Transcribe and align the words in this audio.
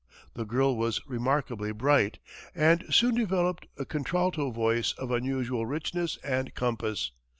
The 0.33 0.45
girl 0.45 0.75
was 0.75 0.99
remarkably 1.05 1.71
bright, 1.71 2.17
and 2.55 2.85
soon 2.89 3.13
developed 3.13 3.67
a 3.77 3.85
contralto 3.85 4.49
voice 4.49 4.93
of 4.93 5.11
unusual 5.11 5.67
richness 5.67 6.17
and 6.23 6.55
compass. 6.55 7.11